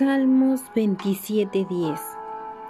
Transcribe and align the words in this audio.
Salmos 0.00 0.62
27:10 0.74 2.00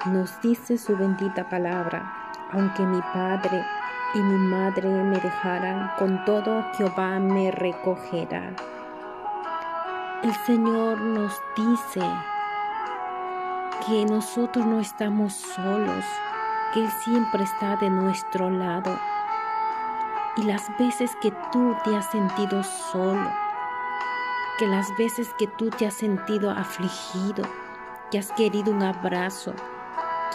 nos 0.06 0.40
dice 0.40 0.76
su 0.76 0.96
bendita 0.96 1.48
palabra, 1.48 2.12
aunque 2.50 2.82
mi 2.82 3.00
padre 3.14 3.64
y 4.14 4.18
mi 4.18 4.37
madre 4.48 4.88
me 4.88 5.16
dejaran, 5.21 5.93
con 5.96 6.24
todo 6.24 6.64
Jehová 6.77 7.21
me 7.21 7.53
recogerá. 7.53 8.51
El 10.24 10.35
Señor 10.45 11.01
nos 11.01 11.40
dice 11.56 12.04
que 13.86 14.04
nosotros 14.06 14.66
no 14.66 14.80
estamos 14.80 15.32
solos, 15.32 16.04
que 16.74 16.80
Él 16.80 16.90
siempre 17.04 17.44
está 17.44 17.76
de 17.76 17.90
nuestro 17.90 18.50
lado. 18.50 18.98
Y 20.36 20.42
las 20.42 20.68
veces 20.80 21.12
que 21.22 21.30
tú 21.52 21.76
te 21.84 21.94
has 21.94 22.10
sentido 22.10 22.64
solo, 22.64 23.30
que 24.61 24.66
las 24.66 24.95
veces 24.98 25.32
que 25.38 25.46
tú 25.46 25.70
te 25.70 25.86
has 25.86 25.95
sentido 25.95 26.50
afligido, 26.50 27.44
que 28.11 28.18
has 28.18 28.30
querido 28.32 28.71
un 28.71 28.82
abrazo, 28.82 29.54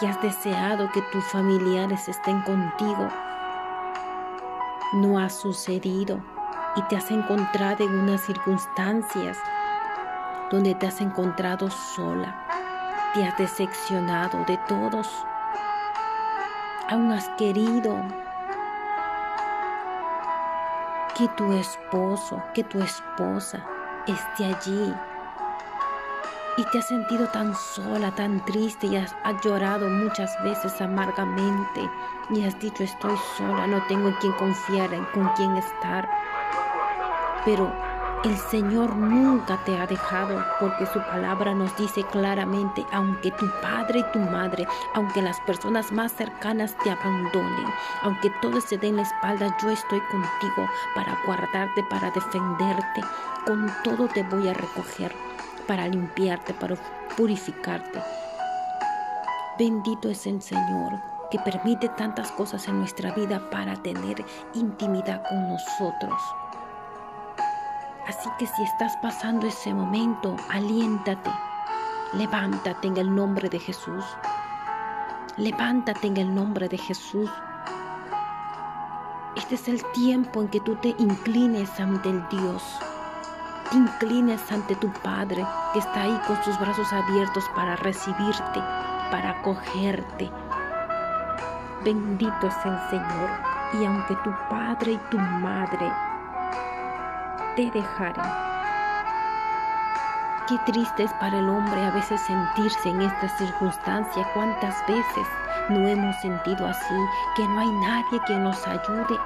que 0.00 0.08
has 0.08 0.20
deseado 0.20 0.90
que 0.90 1.00
tus 1.12 1.24
familiares 1.26 2.08
estén 2.08 2.42
contigo, 2.42 3.08
no 4.94 5.20
ha 5.20 5.30
sucedido 5.30 6.20
y 6.74 6.82
te 6.88 6.96
has 6.96 7.08
encontrado 7.12 7.84
en 7.84 7.96
unas 7.96 8.20
circunstancias 8.22 9.38
donde 10.50 10.74
te 10.74 10.88
has 10.88 11.00
encontrado 11.00 11.70
sola, 11.70 12.34
te 13.14 13.24
has 13.24 13.38
decepcionado 13.38 14.44
de 14.48 14.58
todos, 14.66 15.08
aún 16.88 17.12
has 17.12 17.28
querido 17.38 17.96
que 21.16 21.28
tu 21.36 21.52
esposo, 21.52 22.42
que 22.52 22.64
tu 22.64 22.82
esposa 22.82 23.64
esté 24.06 24.46
allí 24.46 24.94
y 26.58 26.64
te 26.64 26.78
has 26.78 26.86
sentido 26.86 27.26
tan 27.28 27.54
sola, 27.54 28.10
tan 28.14 28.42
triste 28.44 28.86
y 28.86 28.96
has, 28.96 29.14
llorado 29.44 29.88
muchas 29.88 30.42
veces 30.42 30.80
amargamente 30.80 31.90
y 32.30 32.44
has 32.44 32.58
dicho 32.58 32.82
estoy 32.82 33.14
sola, 33.36 33.66
no 33.66 33.84
tengo 33.86 34.08
en 34.08 34.14
quién 34.14 34.32
confiar, 34.34 34.92
en 34.94 35.04
con 35.06 35.28
quién 35.34 35.56
estar. 35.56 36.08
Pero 37.44 37.70
el 38.26 38.36
Señor 38.36 38.96
nunca 38.96 39.56
te 39.64 39.78
ha 39.78 39.86
dejado 39.86 40.44
porque 40.58 40.84
su 40.86 40.98
palabra 40.98 41.54
nos 41.54 41.76
dice 41.76 42.02
claramente, 42.10 42.84
aunque 42.92 43.30
tu 43.30 43.46
padre 43.62 44.00
y 44.00 44.12
tu 44.12 44.18
madre, 44.18 44.66
aunque 44.94 45.22
las 45.22 45.38
personas 45.42 45.92
más 45.92 46.12
cercanas 46.12 46.76
te 46.82 46.90
abandonen, 46.90 47.66
aunque 48.02 48.30
todos 48.42 48.64
se 48.64 48.78
den 48.78 48.96
la 48.96 49.02
espalda, 49.02 49.56
yo 49.62 49.70
estoy 49.70 50.00
contigo 50.10 50.68
para 50.96 51.16
guardarte, 51.24 51.84
para 51.84 52.10
defenderte. 52.10 53.00
Con 53.46 53.72
todo 53.84 54.08
te 54.08 54.24
voy 54.24 54.48
a 54.48 54.54
recoger 54.54 55.14
para 55.68 55.86
limpiarte, 55.86 56.52
para 56.52 56.74
purificarte. 57.16 58.02
Bendito 59.56 60.08
es 60.08 60.26
el 60.26 60.42
Señor 60.42 61.00
que 61.30 61.38
permite 61.38 61.88
tantas 61.90 62.32
cosas 62.32 62.66
en 62.66 62.78
nuestra 62.80 63.12
vida 63.12 63.50
para 63.50 63.76
tener 63.76 64.24
intimidad 64.54 65.22
con 65.28 65.48
nosotros. 65.48 66.20
Así 68.06 68.28
que 68.38 68.46
si 68.46 68.62
estás 68.62 68.96
pasando 68.98 69.46
ese 69.46 69.74
momento, 69.74 70.36
aliéntate, 70.50 71.30
levántate 72.12 72.88
en 72.88 72.96
el 72.96 73.14
nombre 73.14 73.48
de 73.48 73.58
Jesús. 73.58 74.04
Levántate 75.36 76.06
en 76.06 76.16
el 76.16 76.34
nombre 76.34 76.68
de 76.68 76.78
Jesús. 76.78 77.30
Este 79.36 79.56
es 79.56 79.68
el 79.68 79.84
tiempo 79.92 80.40
en 80.40 80.48
que 80.48 80.60
tú 80.60 80.76
te 80.76 80.94
inclines 80.98 81.78
ante 81.78 82.08
el 82.08 82.26
Dios 82.28 82.62
te 83.70 83.76
inclines 83.76 84.52
ante 84.52 84.76
tu 84.76 84.88
Padre 85.02 85.44
que 85.72 85.80
está 85.80 86.02
ahí 86.02 86.20
con 86.26 86.42
sus 86.44 86.58
brazos 86.58 86.92
abiertos 86.92 87.44
para 87.54 87.76
recibirte, 87.76 88.60
para 89.10 89.30
acogerte. 89.30 90.30
Bendito 91.84 92.46
es 92.46 92.56
el 92.64 92.78
Señor. 92.90 93.30
Y 93.74 93.84
aunque 93.84 94.14
tu 94.22 94.30
Padre 94.48 94.92
y 94.92 94.98
tu 95.10 95.18
Madre 95.18 95.90
te 97.56 97.70
dejaren, 97.70 98.24
qué 100.46 100.58
triste 100.70 101.04
es 101.04 101.12
para 101.14 101.38
el 101.38 101.48
hombre 101.48 101.82
a 101.82 101.90
veces 101.90 102.20
sentirse 102.20 102.90
en 102.90 103.00
esta 103.00 103.28
circunstancia. 103.38 104.28
¿Cuántas 104.34 104.86
veces 104.86 105.26
no 105.70 105.88
hemos 105.88 106.14
sentido 106.20 106.66
así? 106.66 106.94
Que 107.34 107.48
no 107.48 107.60
hay 107.60 107.72
nadie 107.72 108.20
que 108.26 108.36
nos 108.36 108.64
ayude. 108.66 109.18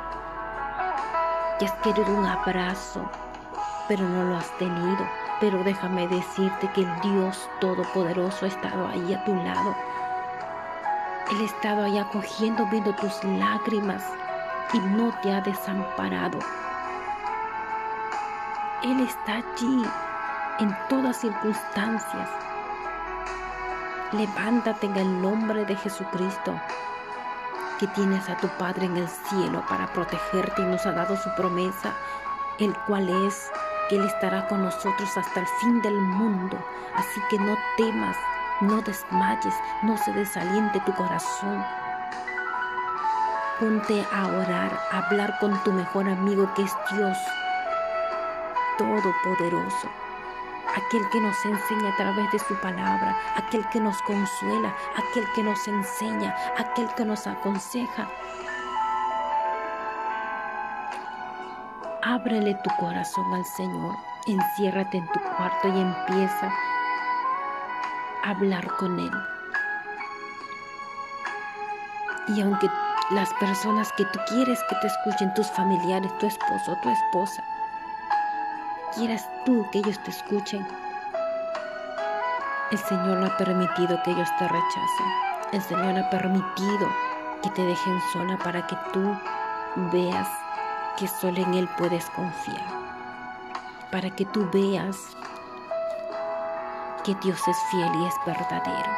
Que 1.58 1.66
has 1.66 1.72
querido 1.82 2.14
un 2.14 2.24
abrazo, 2.24 3.10
pero 3.88 4.08
no 4.08 4.24
lo 4.24 4.36
has 4.36 4.50
tenido. 4.58 5.06
Pero 5.40 5.64
déjame 5.64 6.06
decirte 6.06 6.70
que 6.72 6.82
el 6.82 7.00
Dios 7.00 7.50
Todopoderoso 7.60 8.44
ha 8.44 8.48
estado 8.48 8.86
ahí 8.86 9.12
a 9.12 9.24
tu 9.24 9.34
lado. 9.34 9.74
Él 11.32 11.40
ha 11.40 11.44
estado 11.44 11.82
ahí 11.82 11.98
acogiendo, 11.98 12.64
viendo 12.66 12.94
tus 12.94 13.24
lágrimas 13.24 14.04
y 14.72 14.78
no 14.78 15.12
te 15.20 15.32
ha 15.32 15.40
desamparado. 15.40 16.38
Él 18.82 19.00
está 19.00 19.36
allí 19.36 19.84
en 20.58 20.74
todas 20.88 21.18
circunstancias. 21.18 22.30
Levántate 24.12 24.86
en 24.86 24.96
el 24.96 25.20
nombre 25.20 25.66
de 25.66 25.76
Jesucristo, 25.76 26.58
que 27.78 27.86
tienes 27.88 28.26
a 28.30 28.38
tu 28.38 28.48
Padre 28.48 28.86
en 28.86 28.96
el 28.96 29.06
cielo 29.06 29.62
para 29.68 29.86
protegerte 29.92 30.62
y 30.62 30.64
nos 30.64 30.86
ha 30.86 30.92
dado 30.92 31.14
su 31.18 31.28
promesa, 31.34 31.94
el 32.58 32.74
cual 32.86 33.10
es 33.26 33.50
él 33.90 34.04
estará 34.04 34.46
con 34.48 34.62
nosotros 34.62 35.16
hasta 35.16 35.40
el 35.40 35.46
fin 35.60 35.82
del 35.82 36.00
mundo. 36.00 36.56
Así 36.94 37.20
que 37.28 37.38
no 37.38 37.58
temas, 37.76 38.16
no 38.62 38.80
desmayes, 38.80 39.54
no 39.82 39.98
se 39.98 40.12
desaliente 40.12 40.80
tu 40.86 40.94
corazón. 40.94 41.62
Ponte 43.58 44.06
a 44.10 44.26
orar, 44.26 44.80
a 44.90 44.98
hablar 44.98 45.36
con 45.38 45.62
tu 45.64 45.72
mejor 45.72 46.08
amigo 46.08 46.50
que 46.54 46.62
es 46.62 46.72
Dios 46.92 47.18
Todopoderoso. 48.80 49.90
Aquel 50.74 51.06
que 51.10 51.20
nos 51.20 51.36
enseña 51.44 51.90
a 51.90 51.96
través 51.96 52.32
de 52.32 52.38
su 52.38 52.54
palabra, 52.62 53.14
aquel 53.36 53.68
que 53.68 53.78
nos 53.78 54.00
consuela, 54.00 54.74
aquel 54.96 55.30
que 55.34 55.42
nos 55.42 55.68
enseña, 55.68 56.34
aquel 56.56 56.88
que 56.94 57.04
nos 57.04 57.26
aconseja, 57.26 58.08
Ábrele 62.02 62.54
tu 62.64 62.70
corazón 62.78 63.34
al 63.34 63.44
Señor, 63.44 63.94
enciérrate 64.26 64.96
en 64.96 65.06
tu 65.08 65.20
cuarto 65.20 65.68
y 65.68 65.78
empieza 65.78 66.50
a 68.24 68.30
hablar 68.30 68.66
con 68.78 68.98
Él. 68.98 69.12
Y 72.28 72.40
aunque 72.40 72.70
las 73.10 73.30
personas 73.34 73.92
que 73.92 74.06
tú 74.06 74.18
quieres 74.26 74.58
que 74.70 74.76
te 74.76 74.86
escuchen, 74.86 75.34
tus 75.34 75.48
familiares, 75.48 76.16
tu 76.18 76.26
esposo, 76.26 76.78
tu 76.82 76.88
esposa, 76.88 77.44
quieras 78.94 79.28
tú 79.44 79.66
que 79.72 79.78
ellos 79.78 80.02
te 80.04 80.10
escuchen, 80.10 80.66
el 82.70 82.78
Señor 82.78 83.18
no 83.18 83.26
ha 83.26 83.36
permitido 83.36 84.00
que 84.04 84.12
ellos 84.12 84.28
te 84.38 84.46
rechacen. 84.46 85.06
El 85.52 85.62
Señor 85.62 85.98
ha 85.98 86.08
permitido 86.08 86.88
que 87.42 87.50
te 87.50 87.62
dejen 87.62 88.00
sola 88.12 88.38
para 88.38 88.64
que 88.66 88.76
tú 88.92 89.12
veas 89.92 90.28
que 90.96 91.08
solo 91.08 91.38
en 91.38 91.54
Él 91.54 91.68
puedes 91.76 92.08
confiar, 92.10 92.64
para 93.90 94.08
que 94.10 94.24
tú 94.26 94.48
veas 94.52 94.96
que 97.02 97.16
Dios 97.16 97.40
es 97.48 97.56
fiel 97.72 97.90
y 97.96 98.06
es 98.06 98.14
verdadero. 98.24 98.90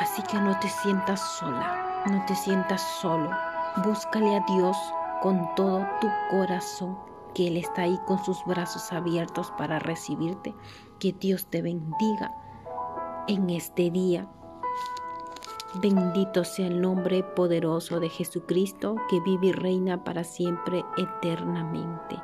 Así 0.00 0.22
que 0.24 0.38
no 0.38 0.58
te 0.58 0.68
sientas 0.68 1.20
sola, 1.38 2.02
no 2.04 2.22
te 2.26 2.34
sientas 2.34 2.82
solo. 3.00 3.30
Búscale 3.76 4.36
a 4.36 4.40
Dios 4.40 4.76
con 5.22 5.54
todo 5.54 5.86
tu 6.02 6.10
corazón, 6.30 6.98
que 7.32 7.48
Él 7.48 7.56
está 7.56 7.82
ahí 7.82 7.98
con 8.06 8.22
sus 8.24 8.44
brazos 8.44 8.92
abiertos 8.92 9.52
para 9.58 9.78
recibirte. 9.78 10.54
Que 10.98 11.12
Dios 11.12 11.46
te 11.46 11.62
bendiga 11.62 12.34
en 13.26 13.50
este 13.50 13.90
día 13.90 14.28
Bendito 15.74 16.42
sea 16.42 16.66
el 16.66 16.80
nombre 16.80 17.22
poderoso 17.22 18.00
de 18.00 18.08
Jesucristo 18.08 18.96
que 19.08 19.20
vive 19.20 19.48
y 19.48 19.52
reina 19.52 20.02
para 20.02 20.24
siempre 20.24 20.84
eternamente. 20.96 22.20